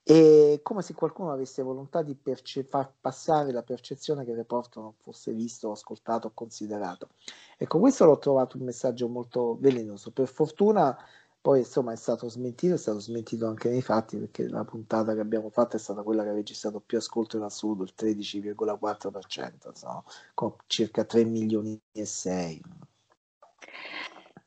E 0.06 0.60
come 0.62 0.82
se 0.82 0.92
qualcuno 0.92 1.32
avesse 1.32 1.62
volontà 1.62 2.02
di 2.02 2.14
perce- 2.14 2.64
far 2.64 2.92
passare 3.00 3.52
la 3.52 3.62
percezione 3.62 4.24
che 4.24 4.32
il 4.32 4.36
report 4.36 4.76
non 4.76 4.92
fosse 5.02 5.32
visto, 5.32 5.70
ascoltato 5.70 6.26
o 6.26 6.32
considerato. 6.34 7.08
Ecco, 7.56 7.78
questo 7.78 8.04
l'ho 8.04 8.18
trovato 8.18 8.58
un 8.58 8.64
messaggio 8.64 9.08
molto 9.08 9.56
velenoso. 9.58 10.10
Per 10.10 10.28
fortuna 10.28 10.96
poi 11.44 11.58
insomma 11.58 11.92
è 11.92 11.96
stato 11.96 12.26
smentito, 12.30 12.72
è 12.72 12.78
stato 12.78 13.00
smentito 13.00 13.46
anche 13.46 13.68
nei 13.68 13.82
fatti 13.82 14.16
perché 14.16 14.48
la 14.48 14.64
puntata 14.64 15.12
che 15.12 15.20
abbiamo 15.20 15.50
fatto 15.50 15.76
è 15.76 15.78
stata 15.78 16.02
quella 16.02 16.22
che 16.22 16.30
ha 16.30 16.32
registrato 16.32 16.80
più 16.80 16.96
ascolto 16.96 17.36
in 17.36 17.42
assoluto, 17.42 17.82
il 17.82 17.92
13,4%, 17.94 19.68
insomma, 19.68 20.02
con 20.32 20.54
circa 20.66 21.04
3 21.04 21.24
milioni 21.26 21.78
e 21.92 22.06
6. 22.06 22.62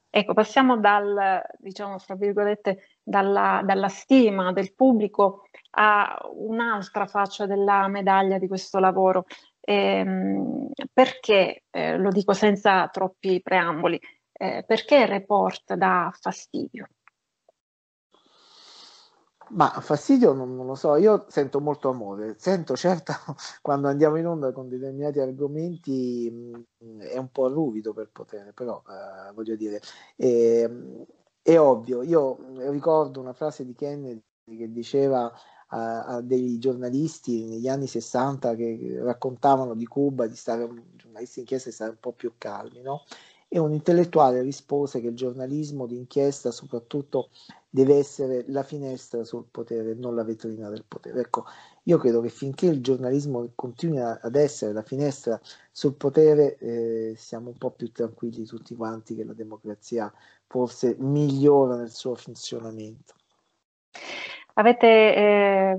Ecco, 0.10 0.34
passiamo 0.34 0.80
dal, 0.80 1.40
diciamo, 1.60 2.00
fra 2.00 2.16
virgolette, 2.16 2.80
dalla, 3.04 3.62
dalla 3.64 3.90
stima 3.90 4.52
del 4.52 4.74
pubblico 4.74 5.44
a 5.74 6.20
un'altra 6.34 7.06
faccia 7.06 7.46
della 7.46 7.88
medaglia 7.88 8.40
di 8.40 8.48
questo 8.48 8.80
lavoro. 8.80 9.26
Ehm, 9.60 10.72
perché, 10.92 11.66
eh, 11.70 11.98
lo 11.98 12.10
dico 12.10 12.34
senza 12.34 12.88
troppi 12.88 13.40
preamboli, 13.40 14.02
eh, 14.38 14.64
perché 14.66 14.98
il 14.98 15.08
report 15.08 15.74
dà 15.74 16.12
fastidio? 16.14 16.88
Ma 19.50 19.70
fastidio 19.70 20.34
non, 20.34 20.56
non, 20.56 20.66
lo 20.66 20.76
so, 20.76 20.98
io 20.98 21.26
sento 21.30 21.62
molto 21.62 21.90
amore, 21.90 22.36
sento 22.38 22.76
certo 22.76 23.14
quando 23.62 23.88
andiamo 23.88 24.18
in 24.18 24.28
onda 24.28 24.52
con 24.52 24.68
determinati 24.68 25.20
argomenti 25.20 26.30
mh, 26.30 26.86
mm, 26.86 27.00
è 27.02 27.18
un 27.18 27.30
po' 27.32 27.48
ruvido 27.48 27.94
per 27.94 28.10
potere, 28.12 28.52
però 28.52 28.84
eh, 28.88 29.32
voglio 29.34 29.56
dire, 29.56 29.82
è, 30.16 30.70
è, 31.42 31.58
ovvio, 31.58 32.04
io 32.04 32.38
ricordo 32.70 33.22
una 33.22 33.34
frase 33.34 33.66
di 33.66 33.74
Kennedy 33.74 34.22
che 34.46 34.72
diceva 34.72 35.32
a, 35.68 36.06
a, 36.06 36.22
dei 36.22 36.58
giornalisti 36.60 37.46
negli 37.46 37.68
anni 37.70 37.88
60 37.88 38.56
che 38.56 39.00
raccontavano 39.02 39.76
di 39.76 39.86
Cuba, 39.86 40.28
di 40.28 40.36
stare, 40.36 40.70
giornalisti 40.96 41.40
inchiesta, 41.40 41.70
di 41.70 41.76
stare 41.76 41.92
un 41.92 42.00
po' 42.00 42.12
più 42.12 42.34
calmi, 42.38 42.82
no? 42.82 43.04
E 43.50 43.60
un 43.60 43.72
intellettuale 43.74 44.42
rispose 44.42 45.00
che 45.00 45.08
il 45.08 45.16
giornalismo 45.16 45.86
d'inchiesta 45.86 46.52
soprattutto 46.52 47.30
deve 47.70 47.96
essere 47.98 48.44
la 48.48 48.64
finestra 48.64 49.24
sul 49.24 49.46
potere, 49.50 49.94
non 49.94 50.16
la 50.16 50.24
vetrina 50.24 50.70
del 50.70 50.84
potere. 50.88 51.22
Ecco, 51.22 51.46
io 51.84 51.98
credo 51.98 52.22
che 52.22 52.30
finché 52.30 52.66
il 52.66 52.82
giornalismo 52.82 53.50
continui 53.56 54.00
ad 54.00 54.36
essere 54.36 54.74
la 54.74 54.82
finestra 54.82 55.40
sul 55.72 55.96
potere, 55.96 56.58
eh, 56.58 57.14
siamo 57.16 57.50
un 57.50 57.58
po' 57.58 57.72
più 57.72 57.92
tranquilli 57.92 58.46
tutti 58.46 58.76
quanti 58.76 59.16
che 59.16 59.24
la 59.24 59.34
democrazia 59.34 60.12
forse 60.48 60.96
migliora 61.00 61.76
nel 61.76 61.92
suo 61.92 62.16
funzionamento. 62.16 63.17
Avete 64.60 64.88
eh, 64.88 65.76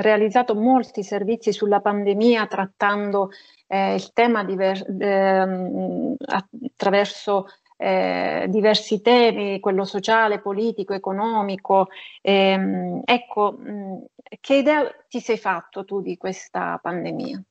realizzato 0.00 0.54
molti 0.54 1.02
servizi 1.02 1.52
sulla 1.52 1.80
pandemia 1.80 2.46
trattando 2.46 3.28
eh, 3.66 3.94
il 3.94 4.12
tema 4.14 4.42
diver- 4.42 4.86
eh, 4.98 6.16
attraverso 6.26 7.46
diversi 7.82 9.00
temi, 9.00 9.58
quello 9.58 9.84
sociale, 9.84 10.40
politico, 10.40 10.94
economico. 10.94 11.88
Ehm, 12.20 13.00
ecco, 13.04 13.56
mh, 13.58 14.04
che 14.40 14.54
idea 14.54 14.88
ti 15.08 15.18
sei 15.18 15.36
fatto 15.36 15.84
tu 15.84 16.00
di 16.00 16.16
questa 16.16 16.78
pandemia? 16.80 17.42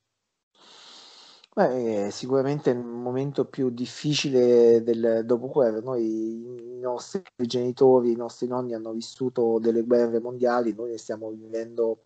Beh, 1.61 2.09
sicuramente 2.11 2.71
il 2.71 2.79
momento 2.79 3.45
più 3.45 3.69
difficile 3.69 4.81
del 4.81 5.21
dopoguerra. 5.25 5.79
Noi, 5.79 6.03
i 6.77 6.79
nostri 6.79 7.21
genitori, 7.35 8.11
i 8.11 8.15
nostri 8.15 8.47
nonni 8.47 8.73
hanno 8.73 8.91
vissuto 8.93 9.59
delle 9.59 9.83
guerre 9.83 10.19
mondiali, 10.19 10.73
noi 10.73 10.91
ne 10.91 10.97
stiamo 10.97 11.29
vivendo 11.29 11.99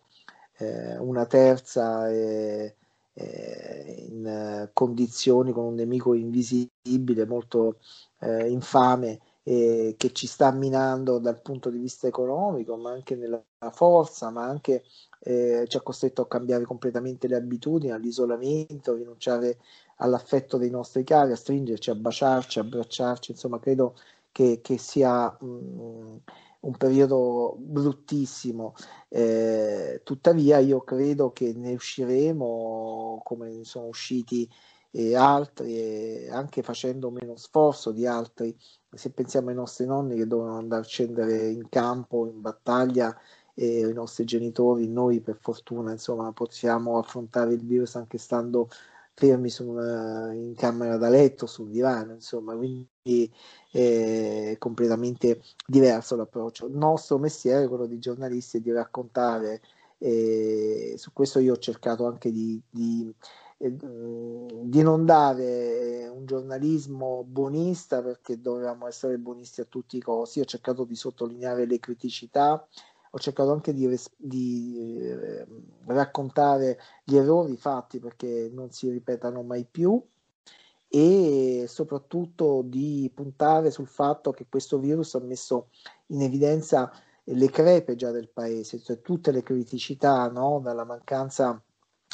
eh, 0.58 0.98
una 0.98 1.24
terza 1.24 2.10
e, 2.10 2.76
e 3.14 4.06
in 4.10 4.68
condizioni 4.74 5.52
con 5.52 5.64
un 5.64 5.74
nemico 5.74 6.12
invisibile, 6.12 7.24
molto 7.26 7.78
eh, 8.20 8.50
infame, 8.50 9.20
eh, 9.42 9.94
che 9.96 10.12
ci 10.12 10.26
sta 10.26 10.50
minando 10.52 11.18
dal 11.18 11.40
punto 11.40 11.70
di 11.70 11.78
vista 11.78 12.06
economico, 12.06 12.76
ma 12.76 12.90
anche 12.90 13.14
nella 13.16 13.42
forza, 13.70 14.28
ma 14.30 14.44
anche 14.44 14.82
eh, 15.26 15.64
ci 15.66 15.76
ha 15.76 15.80
costretto 15.80 16.22
a 16.22 16.28
cambiare 16.28 16.64
completamente 16.64 17.26
le 17.26 17.34
abitudini, 17.34 17.90
all'isolamento, 17.90 18.92
a 18.92 18.96
rinunciare 18.96 19.58
all'affetto 19.96 20.56
dei 20.56 20.70
nostri 20.70 21.02
cari, 21.02 21.32
a 21.32 21.36
stringerci, 21.36 21.90
a 21.90 21.96
baciarci, 21.96 22.60
a 22.60 22.62
abbracciarci, 22.62 23.32
insomma 23.32 23.58
credo 23.58 23.96
che, 24.30 24.60
che 24.62 24.78
sia 24.78 25.36
um, 25.40 26.20
un 26.60 26.76
periodo 26.76 27.56
bruttissimo, 27.58 28.74
eh, 29.08 30.00
tuttavia 30.04 30.58
io 30.58 30.82
credo 30.82 31.32
che 31.32 31.52
ne 31.56 31.74
usciremo 31.74 33.20
come 33.24 33.64
sono 33.64 33.86
usciti 33.86 34.48
e 34.92 35.16
altri, 35.16 35.76
e 35.76 36.28
anche 36.30 36.62
facendo 36.62 37.10
meno 37.10 37.36
sforzo 37.36 37.90
di 37.90 38.06
altri. 38.06 38.56
Se 38.90 39.10
pensiamo 39.10 39.48
ai 39.48 39.56
nostri 39.56 39.86
nonni 39.86 40.16
che 40.16 40.26
dovevano 40.26 40.58
andare 40.58 40.82
a 40.82 40.86
scendere 40.86 41.48
in 41.48 41.68
campo, 41.68 42.26
in 42.26 42.40
battaglia, 42.40 43.14
e 43.58 43.80
i 43.80 43.92
nostri 43.94 44.24
genitori, 44.24 44.86
noi 44.86 45.20
per 45.20 45.38
fortuna, 45.40 45.90
insomma, 45.90 46.30
possiamo 46.32 46.98
affrontare 46.98 47.54
il 47.54 47.64
virus 47.64 47.96
anche 47.96 48.18
stando 48.18 48.68
fermi 49.14 49.50
una, 49.60 50.30
in 50.34 50.54
camera 50.54 50.98
da 50.98 51.08
letto, 51.08 51.46
sul 51.46 51.70
divano, 51.70 52.12
insomma, 52.12 52.54
quindi 52.54 53.32
è 53.70 54.56
completamente 54.58 55.40
diverso 55.66 56.16
l'approccio. 56.16 56.66
Il 56.66 56.76
nostro 56.76 57.16
mestiere, 57.16 57.66
quello 57.66 57.86
di 57.86 57.98
giornalisti, 57.98 58.58
è 58.58 58.60
di 58.60 58.72
raccontare, 58.72 59.62
e 59.96 60.94
su 60.98 61.14
questo 61.14 61.38
io 61.38 61.54
ho 61.54 61.58
cercato 61.58 62.06
anche 62.06 62.30
di, 62.30 62.60
di 62.68 63.10
di 63.58 64.82
non 64.82 65.06
dare 65.06 66.06
un 66.08 66.26
giornalismo 66.26 67.24
buonista 67.26 68.02
perché 68.02 68.38
dovevamo 68.38 68.86
essere 68.86 69.16
buonisti 69.16 69.62
a 69.62 69.64
tutti 69.64 69.96
i 69.96 70.02
costi. 70.02 70.40
Ho 70.40 70.44
cercato 70.44 70.84
di 70.84 70.94
sottolineare 70.94 71.64
le 71.64 71.78
criticità, 71.78 72.66
ho 73.16 73.18
cercato 73.18 73.50
anche 73.50 73.72
di, 73.72 73.88
di 74.14 74.98
eh, 75.00 75.46
raccontare 75.86 76.78
gli 77.02 77.16
errori 77.16 77.56
fatti 77.56 77.98
perché 77.98 78.50
non 78.52 78.70
si 78.70 78.90
ripetano 78.90 79.42
mai 79.42 79.64
più 79.64 80.00
e 80.86 81.64
soprattutto 81.66 82.60
di 82.62 83.10
puntare 83.14 83.70
sul 83.70 83.86
fatto 83.86 84.32
che 84.32 84.44
questo 84.50 84.78
virus 84.78 85.14
ha 85.14 85.20
messo 85.20 85.68
in 86.08 86.20
evidenza 86.20 86.92
le 87.24 87.50
crepe 87.50 87.96
già 87.96 88.10
del 88.10 88.28
paese, 88.28 88.78
cioè 88.80 89.00
tutte 89.00 89.32
le 89.32 89.42
criticità, 89.42 90.28
no? 90.28 90.60
dalla 90.62 90.84
mancanza 90.84 91.60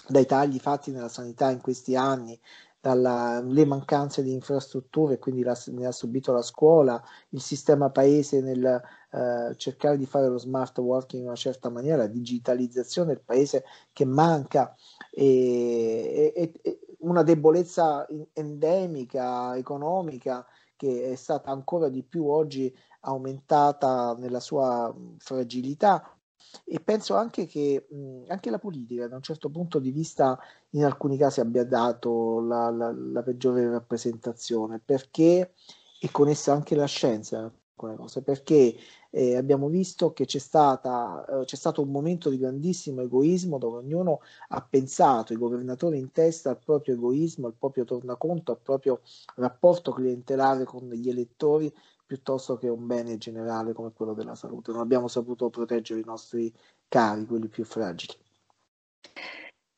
dai 0.06 0.24
tagli 0.24 0.58
fatti 0.60 0.92
nella 0.92 1.08
sanità 1.08 1.50
in 1.50 1.60
questi 1.60 1.96
anni, 1.96 2.38
dalle 2.80 3.64
mancanze 3.64 4.22
di 4.22 4.32
infrastrutture, 4.32 5.18
quindi 5.18 5.42
la, 5.42 5.56
ne 5.66 5.86
ha 5.86 5.92
subito 5.92 6.32
la 6.32 6.42
scuola, 6.42 7.02
il 7.30 7.40
sistema 7.40 7.90
paese 7.90 8.40
nel 8.40 8.82
eh, 9.12 9.54
cercare 9.56 9.98
di 9.98 10.06
fare 10.06 10.28
lo 10.28 10.38
smart 10.38 10.78
working 10.78 11.20
in 11.20 11.28
una 11.28 11.36
certa 11.36 11.68
maniera, 11.68 12.06
digitalizzazione 12.06 13.08
del 13.08 13.22
paese 13.22 13.64
che 13.92 14.06
manca 14.06 14.74
e, 15.10 16.32
e, 16.34 16.52
e 16.62 16.80
una 17.00 17.22
debolezza 17.22 18.06
endemica, 18.32 19.54
economica, 19.56 20.46
che 20.76 21.10
è 21.10 21.14
stata 21.14 21.50
ancora 21.50 21.88
di 21.88 22.02
più 22.02 22.26
oggi 22.26 22.74
aumentata 23.00 24.16
nella 24.18 24.40
sua 24.40 24.94
fragilità. 25.18 26.16
E 26.64 26.80
penso 26.80 27.14
anche 27.14 27.46
che 27.46 27.86
anche 28.28 28.50
la 28.50 28.58
politica 28.58 29.08
da 29.08 29.16
un 29.16 29.22
certo 29.22 29.48
punto 29.50 29.78
di 29.78 29.90
vista 29.90 30.38
in 30.70 30.84
alcuni 30.84 31.16
casi 31.16 31.40
abbia 31.40 31.64
dato 31.64 32.40
la, 32.40 32.70
la, 32.70 32.92
la 32.92 33.22
peggiore 33.22 33.68
rappresentazione 33.70 34.80
perché 34.84 35.52
e 36.00 36.10
con 36.10 36.28
essa 36.28 36.52
anche 36.52 36.74
la 36.74 36.86
scienza 36.86 37.50
alcune 37.72 37.96
cose 37.96 38.22
perché 38.22 38.76
eh, 39.10 39.36
abbiamo 39.36 39.68
visto 39.68 40.12
che 40.12 40.24
c'è, 40.24 40.38
stata, 40.38 41.24
eh, 41.24 41.44
c'è 41.44 41.56
stato 41.56 41.82
un 41.82 41.90
momento 41.90 42.30
di 42.30 42.38
grandissimo 42.38 43.02
egoismo 43.02 43.58
dove 43.58 43.78
ognuno 43.78 44.20
ha 44.48 44.62
pensato, 44.62 45.32
i 45.32 45.36
governatori 45.36 45.98
in 45.98 46.12
testa, 46.12 46.50
al 46.50 46.58
proprio 46.58 46.94
egoismo, 46.94 47.46
al 47.46 47.54
proprio 47.58 47.84
tornaconto, 47.84 48.52
al 48.52 48.60
proprio 48.62 49.00
rapporto 49.36 49.92
clientelare 49.92 50.64
con 50.64 50.88
gli 50.90 51.08
elettori 51.08 51.72
piuttosto 52.04 52.56
che 52.56 52.68
un 52.68 52.86
bene 52.86 53.16
generale 53.16 53.72
come 53.72 53.92
quello 53.92 54.12
della 54.12 54.34
salute. 54.34 54.70
Non 54.70 54.80
abbiamo 54.80 55.08
saputo 55.08 55.48
proteggere 55.48 56.00
i 56.00 56.04
nostri 56.04 56.52
cari, 56.88 57.24
quelli 57.24 57.48
più 57.48 57.64
fragili. 57.64 58.12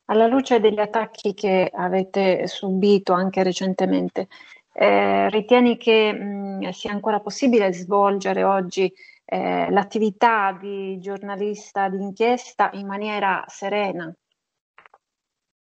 Alla 0.06 0.26
luce 0.26 0.60
degli 0.60 0.80
attacchi 0.80 1.32
che 1.32 1.70
avete 1.72 2.46
subito 2.46 3.14
anche 3.14 3.42
recentemente, 3.42 4.28
eh, 4.76 5.30
ritieni 5.30 5.76
che 5.76 6.12
mh, 6.12 6.70
sia 6.70 6.90
ancora 6.90 7.20
possibile 7.20 7.72
svolgere 7.72 8.42
oggi 8.42 8.92
eh, 9.24 9.70
l'attività 9.70 10.52
di 10.52 10.98
giornalista 10.98 11.88
d'inchiesta 11.88 12.70
in 12.72 12.86
maniera 12.86 13.44
serena? 13.46 14.12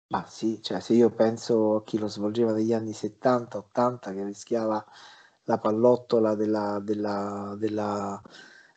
Ma 0.09 0.27
sì, 0.27 0.61
cioè 0.63 0.81
se 0.81 0.95
io 0.95 1.11
penso 1.11 1.77
a 1.77 1.83
chi 1.85 1.99
lo 1.99 2.09
svolgeva 2.09 2.53
negli 2.53 2.73
anni 2.73 2.91
70-80 2.91 4.15
che 4.15 4.25
rischiava 4.25 4.85
la 5.45 5.59
pallottola 5.59 6.35
della, 6.35 6.81
della, 6.81 7.55
della, 7.59 8.21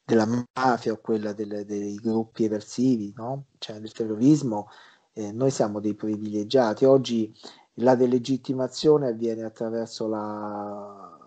della 0.04 0.28
mafia 0.54 0.94
o 0.94 0.98
quella 1.02 1.34
delle, 1.34 1.66
dei 1.66 1.96
gruppi 1.96 2.46
eversivi, 2.46 3.14
no? 3.16 3.46
cioè 3.58 3.80
del 3.80 3.92
terrorismo, 3.92 4.70
eh, 5.14 5.32
noi 5.32 5.52
siamo 5.52 5.80
dei 5.80 5.94
privilegiati. 5.94 6.86
Oggi 6.86 7.34
la 7.76 7.96
delegittimazione 7.96 9.08
avviene 9.08 9.44
attraverso 9.44 10.08
la, 10.08 11.18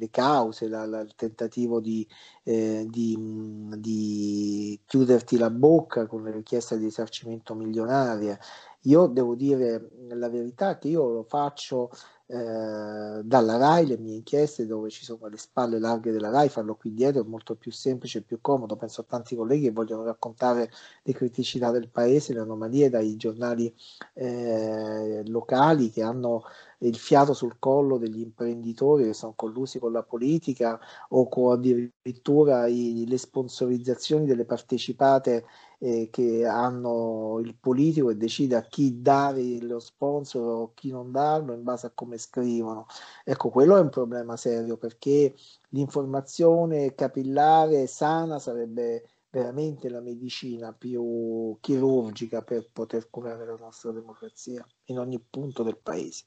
le 0.00 0.10
cause, 0.10 0.68
la, 0.68 0.86
la, 0.86 1.00
il 1.00 1.14
tentativo 1.14 1.80
di, 1.80 2.06
eh, 2.42 2.86
di, 2.88 3.68
di, 3.76 4.80
chiuderti 4.86 5.36
la 5.36 5.50
bocca 5.50 6.06
con 6.06 6.22
le 6.22 6.32
richieste 6.32 6.78
di 6.78 6.84
risarcimento 6.84 7.54
milionarie. 7.54 8.38
Io 8.84 9.06
devo 9.06 9.34
dire 9.34 9.90
la 10.08 10.30
verità 10.30 10.78
che 10.78 10.88
io 10.88 11.06
lo 11.08 11.22
faccio 11.22 11.90
eh, 12.32 13.22
dalla 13.24 13.56
RAI 13.56 13.86
le 13.86 13.98
mie 13.98 14.14
inchieste 14.14 14.64
dove 14.64 14.88
ci 14.88 15.02
sono 15.04 15.26
le 15.26 15.36
spalle 15.36 15.80
larghe 15.80 16.12
della 16.12 16.30
RAI, 16.30 16.48
farlo 16.48 16.76
qui 16.76 16.92
dietro 16.92 17.22
è 17.22 17.26
molto 17.26 17.56
più 17.56 17.72
semplice 17.72 18.18
e 18.18 18.22
più 18.22 18.38
comodo. 18.40 18.76
Penso 18.76 19.00
a 19.00 19.04
tanti 19.08 19.34
colleghi 19.34 19.64
che 19.64 19.72
vogliono 19.72 20.04
raccontare 20.04 20.70
le 21.02 21.12
criticità 21.12 21.72
del 21.72 21.88
paese, 21.88 22.32
le 22.32 22.40
anomalie 22.40 22.88
dai 22.88 23.16
giornali 23.16 23.74
eh, 24.14 25.22
locali 25.26 25.90
che 25.90 26.02
hanno 26.02 26.44
il 26.82 26.96
fiato 26.96 27.34
sul 27.34 27.58
collo 27.58 27.98
degli 27.98 28.20
imprenditori 28.20 29.04
che 29.04 29.12
sono 29.12 29.34
collusi 29.34 29.78
con 29.78 29.92
la 29.92 30.02
politica 30.02 30.78
o 31.10 31.28
con 31.28 31.52
addirittura 31.52 32.66
i, 32.66 33.04
le 33.06 33.18
sponsorizzazioni 33.18 34.26
delle 34.26 34.44
partecipate 34.44 35.44
eh, 35.78 36.08
che 36.10 36.46
hanno 36.46 37.38
il 37.42 37.56
politico 37.58 38.10
e 38.10 38.16
decide 38.16 38.56
a 38.56 38.62
chi 38.62 39.00
dare 39.00 39.60
lo 39.60 39.78
sponsor 39.78 40.42
o 40.42 40.72
chi 40.74 40.90
non 40.90 41.10
darlo 41.10 41.52
in 41.52 41.62
base 41.62 41.86
a 41.86 41.92
come 41.94 42.18
scrivono. 42.18 42.86
Ecco, 43.24 43.50
quello 43.50 43.76
è 43.76 43.80
un 43.80 43.90
problema 43.90 44.36
serio 44.36 44.76
perché 44.76 45.34
l'informazione 45.70 46.94
capillare 46.94 47.86
sana 47.86 48.38
sarebbe 48.38 49.04
veramente 49.30 49.88
la 49.88 50.00
medicina 50.00 50.72
più 50.72 51.56
chirurgica 51.60 52.42
per 52.42 52.68
poter 52.72 53.08
curare 53.10 53.46
la 53.46 53.56
nostra 53.56 53.92
democrazia 53.92 54.66
in 54.86 54.98
ogni 54.98 55.20
punto 55.20 55.62
del 55.62 55.78
paese. 55.78 56.24